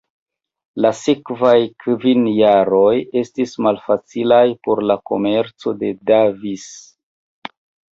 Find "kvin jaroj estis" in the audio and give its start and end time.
1.83-3.55